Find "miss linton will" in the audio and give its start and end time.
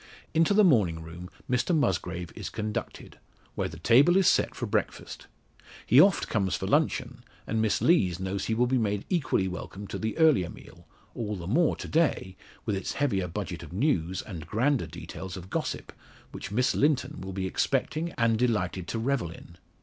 16.49-17.31